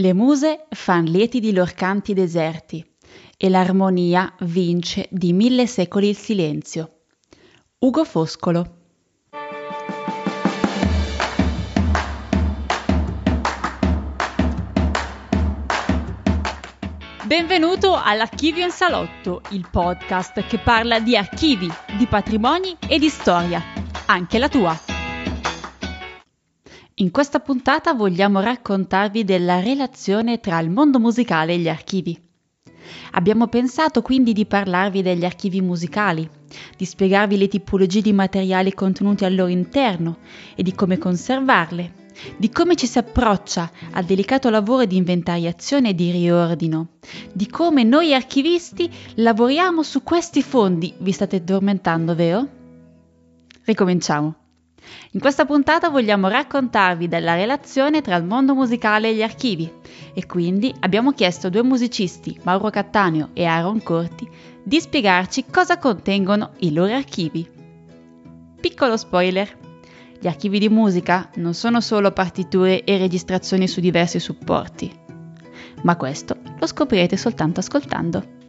[0.00, 2.82] Le muse fan lieti di lor canti deserti,
[3.36, 7.00] e l'armonia vince di mille secoli il silenzio.
[7.80, 8.78] Ugo Foscolo
[17.26, 23.62] Benvenuto all'Archivio in Salotto, il podcast che parla di archivi, di patrimoni e di storia,
[24.06, 24.89] anche la tua.
[27.00, 32.18] In questa puntata vogliamo raccontarvi della relazione tra il mondo musicale e gli archivi.
[33.12, 36.28] Abbiamo pensato quindi di parlarvi degli archivi musicali,
[36.76, 40.18] di spiegarvi le tipologie di materiali contenuti al loro interno
[40.54, 45.94] e di come conservarle, di come ci si approccia al delicato lavoro di inventariazione e
[45.94, 46.98] di riordino,
[47.32, 50.92] di come noi archivisti lavoriamo su questi fondi.
[50.98, 52.46] Vi state addormentando, vero?
[53.64, 54.39] Ricominciamo.
[55.12, 59.70] In questa puntata vogliamo raccontarvi della relazione tra il mondo musicale e gli archivi
[60.14, 64.28] e quindi abbiamo chiesto a due musicisti, Mauro Cattaneo e Aaron Corti,
[64.62, 67.48] di spiegarci cosa contengono i loro archivi.
[68.60, 69.58] Piccolo spoiler!
[70.18, 74.92] Gli archivi di musica non sono solo partiture e registrazioni su diversi supporti,
[75.82, 78.39] ma questo lo scoprirete soltanto ascoltando.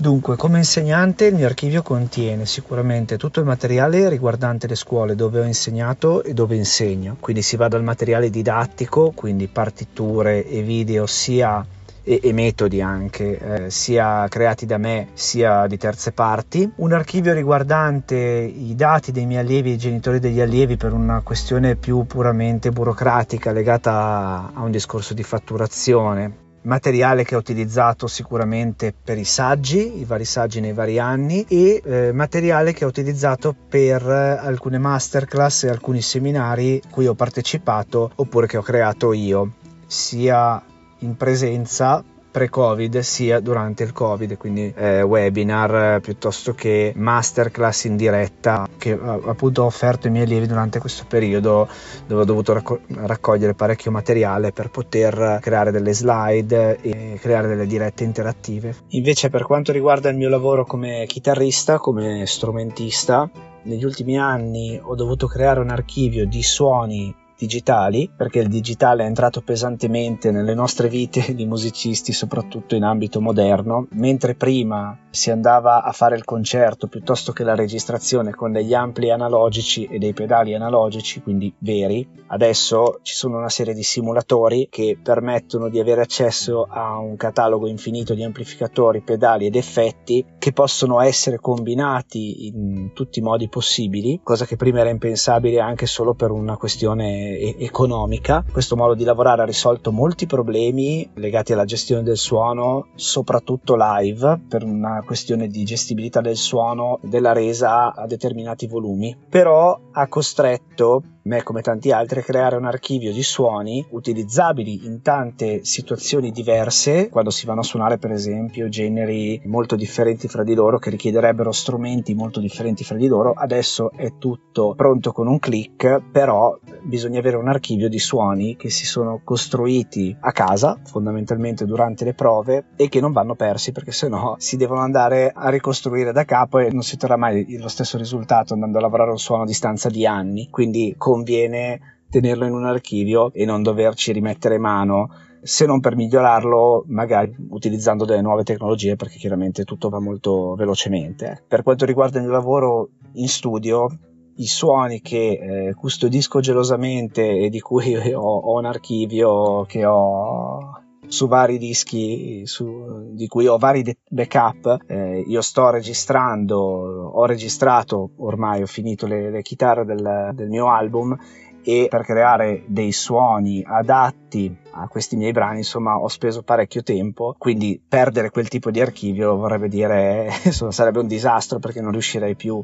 [0.00, 5.40] Dunque, come insegnante il mio archivio contiene sicuramente tutto il materiale riguardante le scuole dove
[5.40, 11.04] ho insegnato e dove insegno, quindi si va dal materiale didattico, quindi partiture e video
[11.06, 11.66] sia
[12.04, 16.70] e, e metodi anche, eh, sia creati da me sia di terze parti.
[16.76, 21.22] Un archivio riguardante i dati dei miei allievi e i genitori degli allievi per una
[21.24, 28.92] questione più puramente burocratica legata a un discorso di fatturazione materiale che ho utilizzato sicuramente
[28.92, 33.54] per i saggi, i vari saggi nei vari anni e eh, materiale che ho utilizzato
[33.68, 39.52] per alcune masterclass e alcuni seminari cui ho partecipato oppure che ho creato io,
[39.86, 40.62] sia
[41.00, 47.96] in presenza pre-Covid sia durante il Covid, quindi eh, webinar eh, piuttosto che masterclass in
[47.96, 51.68] diretta che appunto ho offerto ai miei allievi durante questo periodo
[52.06, 57.66] dove ho dovuto racco- raccogliere parecchio materiale per poter creare delle slide e creare delle
[57.66, 58.74] dirette interattive.
[58.88, 63.28] Invece per quanto riguarda il mio lavoro come chitarrista, come strumentista,
[63.62, 69.06] negli ultimi anni ho dovuto creare un archivio di suoni digitali, perché il digitale è
[69.06, 75.82] entrato pesantemente nelle nostre vite di musicisti, soprattutto in ambito moderno, mentre prima si andava
[75.82, 80.54] a fare il concerto piuttosto che la registrazione con degli ampli analogici e dei pedali
[80.54, 86.66] analogici, quindi veri, adesso ci sono una serie di simulatori che permettono di avere accesso
[86.68, 93.18] a un catalogo infinito di amplificatori, pedali ed effetti che possono essere combinati in tutti
[93.18, 98.44] i modi possibili, cosa che prima era impensabile anche solo per una questione economica.
[98.50, 104.40] Questo modo di lavorare ha risolto molti problemi legati alla gestione del suono, soprattutto live,
[104.48, 109.16] per una questione di gestibilità del suono, della resa a determinati volumi.
[109.30, 115.02] Però ha costretto me come tanti altri a creare un archivio di suoni utilizzabili in
[115.02, 120.54] tante situazioni diverse quando si vanno a suonare per esempio generi molto differenti fra di
[120.54, 125.38] loro che richiederebbero strumenti molto differenti fra di loro adesso è tutto pronto con un
[125.38, 131.66] click però bisogna avere un archivio di suoni che si sono costruiti a casa fondamentalmente
[131.66, 136.12] durante le prove e che non vanno persi perché sennò si devono andare a ricostruire
[136.12, 139.42] da capo e non si otterrà mai lo stesso risultato andando a lavorare un suono
[139.42, 144.58] a distanza di anni quindi con conviene tenerlo in un archivio e non doverci rimettere
[144.58, 145.10] mano
[145.42, 151.44] se non per migliorarlo magari utilizzando delle nuove tecnologie perché chiaramente tutto va molto velocemente.
[151.46, 153.88] Per quanto riguarda il mio lavoro in studio,
[154.36, 160.77] i suoni che eh, custodisco gelosamente e di cui ho, ho un archivio che ho
[161.08, 167.24] su vari dischi su, di cui ho vari de- backup eh, io sto registrando ho
[167.26, 171.16] registrato ormai ho finito le, le chitarre del, del mio album
[171.62, 177.34] e per creare dei suoni adatti a questi miei brani insomma ho speso parecchio tempo
[177.36, 182.36] quindi perdere quel tipo di archivio vorrebbe dire insomma, sarebbe un disastro perché non riuscirei
[182.36, 182.62] più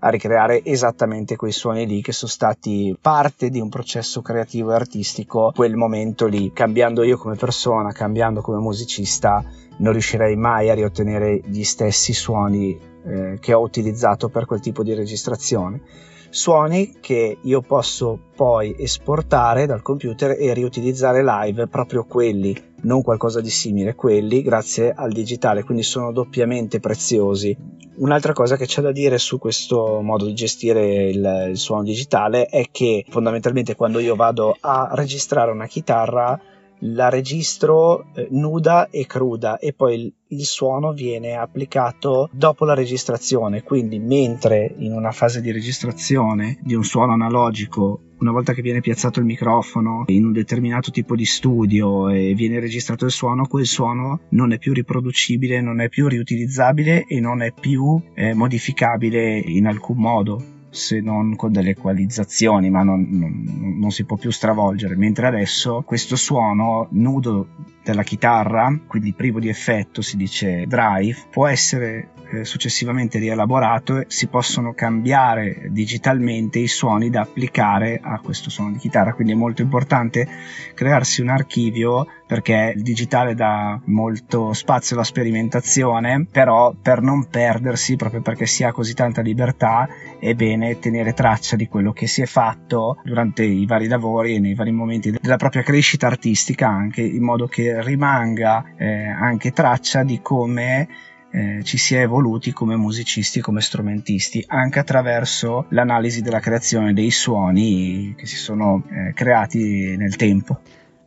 [0.00, 4.74] a ricreare esattamente quei suoni lì che sono stati parte di un processo creativo e
[4.74, 5.52] artistico.
[5.54, 9.44] Quel momento lì cambiando io come persona cambiando come musicista
[9.78, 14.82] non riuscirei mai a riottenere gli stessi suoni eh, che ho utilizzato per quel tipo
[14.82, 15.80] di registrazione.
[16.28, 22.54] Suoni che io posso poi esportare dal computer e riutilizzare live proprio quelli,
[22.86, 27.54] non qualcosa di simile, quelli grazie al digitale, quindi sono doppiamente preziosi.
[27.96, 32.46] Un'altra cosa che c'è da dire su questo modo di gestire il, il suono digitale
[32.46, 36.40] è che fondamentalmente quando io vado a registrare una chitarra
[36.80, 42.74] la registro eh, nuda e cruda e poi il, il, suono viene applicato dopo la
[42.74, 48.62] registrazione, quindi mentre in una fase di registrazione di un suono analogico, una volta che
[48.62, 53.46] viene piazzato il microfono in un determinato tipo di studio e viene registrato il suono,
[53.46, 58.34] quel suono non è più riproducibile, non è più riutilizzabile e non è più eh,
[58.34, 64.16] modificabile in alcun modo se non con delle equalizzazioni, ma non, non, non, si può
[64.16, 67.48] più stravolgere, mentre adesso questo suono nudo
[67.86, 74.04] della chitarra, quindi privo di effetto, si dice drive, può essere eh, successivamente rielaborato e
[74.08, 79.36] si possono cambiare digitalmente i suoni da applicare a questo suono di chitarra, quindi è
[79.36, 80.26] molto importante
[80.74, 87.94] crearsi un archivio perché il digitale dà molto spazio alla sperimentazione, però per non perdersi,
[87.94, 92.22] proprio perché si ha così tanta libertà, è bene tenere traccia di quello che si
[92.22, 97.02] è fatto durante i vari lavori e nei vari momenti della propria crescita artistica anche,
[97.02, 100.88] in modo che rimanga eh, anche traccia di come
[101.30, 107.10] eh, ci si è evoluti come musicisti, come strumentisti, anche attraverso l'analisi della creazione dei
[107.10, 110.60] suoni che si sono eh, creati nel tempo.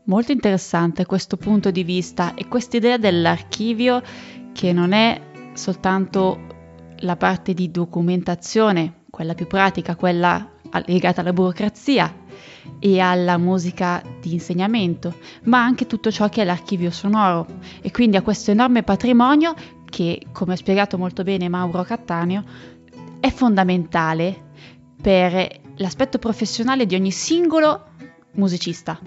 [0.03, 4.01] Molto interessante questo punto di vista e questa idea dell'archivio
[4.53, 5.19] che non è
[5.53, 6.47] soltanto
[6.99, 10.47] la parte di documentazione, quella più pratica, quella
[10.85, 12.18] legata alla burocrazia
[12.79, 17.45] e alla musica di insegnamento, ma anche tutto ciò che è l'archivio sonoro
[17.81, 19.53] e quindi a questo enorme patrimonio
[19.89, 22.43] che, come ha spiegato molto bene Mauro Cattaneo,
[23.19, 24.47] è fondamentale
[25.01, 27.85] per l'aspetto professionale di ogni singolo
[28.33, 28.99] musicista.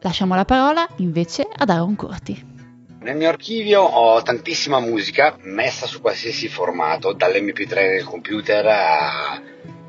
[0.00, 2.56] Lasciamo la parola invece ad Aaron Corti.
[3.00, 9.40] Nel mio archivio ho tantissima musica messa su qualsiasi formato, dall'MP3 del computer a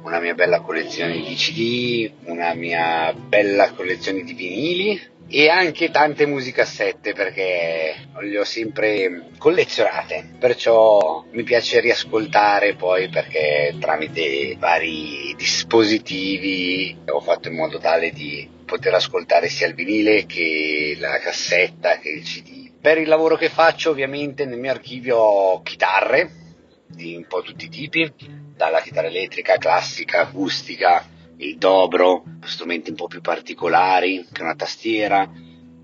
[0.03, 6.25] una mia bella collezione di CD, una mia bella collezione di vinili e anche tante
[6.25, 10.31] musicassette perché le ho sempre collezionate.
[10.39, 18.49] Perciò mi piace riascoltare poi perché tramite vari dispositivi ho fatto in modo tale di
[18.65, 23.49] poter ascoltare sia il vinile che la cassetta che il cd per il lavoro che
[23.49, 26.29] faccio ovviamente nel mio archivio ho chitarre
[26.87, 28.11] di un po' tutti i tipi
[28.59, 31.05] dalla chitarra elettrica classica acustica
[31.37, 35.21] il dobro, strumenti un po' più particolari, che una tastiera.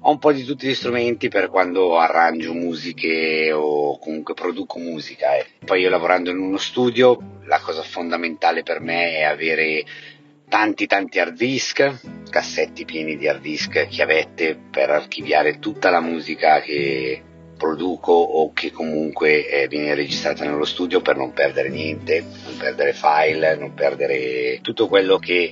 [0.01, 5.37] Ho un po' di tutti gli strumenti per quando arrangio musiche o comunque produco musica.
[5.37, 5.45] Eh.
[5.63, 9.85] Poi io lavorando in uno studio, la cosa fondamentale per me è avere
[10.49, 16.59] tanti tanti hard disk, cassetti pieni di hard disk, chiavette per archiviare tutta la musica
[16.59, 17.23] che
[17.65, 22.93] produco o che comunque eh, viene registrata nello studio per non perdere niente, non perdere
[22.93, 25.51] file, non perdere tutto quello che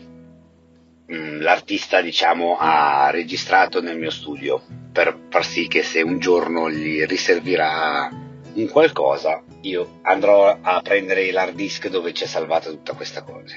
[1.07, 4.61] mh, mm, l'artista diciamo ha registrato nel mio studio
[4.91, 8.11] per far sì che se un giorno gli riservirà
[8.53, 13.55] un qualcosa io andrò a prendere l'hard disk dove c'è salvata tutta questa cosa.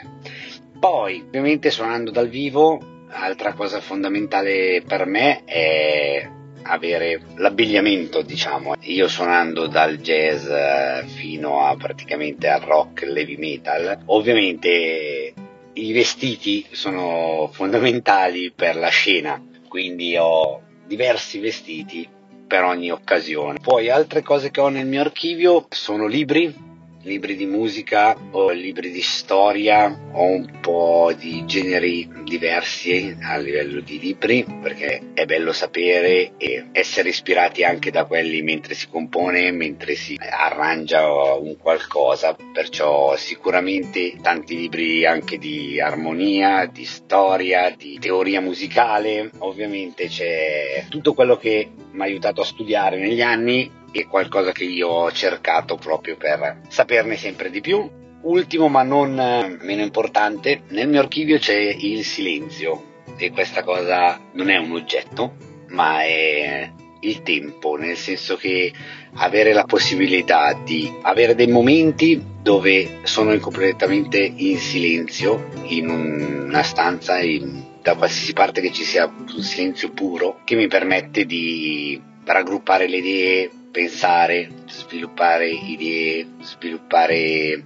[0.81, 6.29] Poi ovviamente suonando dal vivo altra cosa fondamentale per me è
[6.69, 8.75] avere l'abbigliamento, diciamo.
[8.81, 15.35] Io suonando dal jazz eh, fino a praticamente al rock, l'heavy metal, ovviamente
[15.73, 22.09] i vestiti sono fondamentali per la scena, quindi ho diversi vestiti
[22.47, 23.59] per ogni occasione.
[23.63, 26.66] Poi altre cose che ho nel mio archivio sono libri,
[27.07, 33.81] libri di musica o libri di storia o un po' di generi diversi a livello
[33.81, 39.53] di libri perché è bello sapere e essere ispirati anche da quelli mentre si compone,
[39.53, 47.99] mentre si arrangia un qualcosa, perciò sicuramente tanti libri anche di armonia, di storia, di
[48.01, 54.07] teoria musicale, ovviamente c'è tutto quello che mi ha aiutato a studiare negli anni è
[54.07, 57.89] qualcosa che io ho cercato proprio per saperne sempre di più.
[58.23, 64.21] Ultimo ma non eh, meno importante, nel mio archivio c'è il silenzio e questa cosa
[64.33, 65.37] non è un oggetto,
[65.69, 68.73] ma è il tempo, nel senso che
[69.15, 77.21] avere la possibilità di avere dei momenti dove sono completamente in silenzio, in una stanza,
[77.21, 82.89] in, da qualsiasi parte che ci sia un silenzio puro, che mi permette di raggruppare
[82.89, 87.63] le idee, pensare, sviluppare idee, sviluppare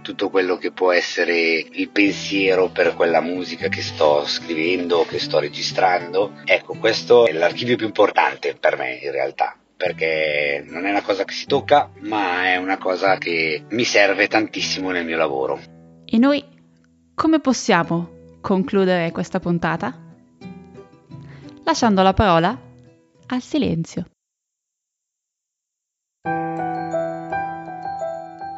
[0.00, 5.40] tutto quello che può essere il pensiero per quella musica che sto scrivendo, che sto
[5.40, 6.34] registrando.
[6.44, 11.24] Ecco, questo è l'archivio più importante per me in realtà perché non è una cosa
[11.24, 15.60] che si tocca, ma è una cosa che mi serve tantissimo nel mio lavoro.
[16.04, 16.44] E noi
[17.12, 18.13] come possiamo
[18.44, 19.90] concludere questa puntata?
[21.64, 22.54] Lasciando la parola
[23.28, 24.04] al silenzio.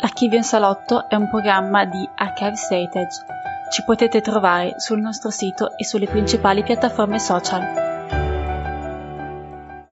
[0.00, 3.24] L'Archivio in Salotto è un programma di Archive Statage.
[3.70, 7.95] Ci potete trovare sul nostro sito e sulle principali piattaforme social.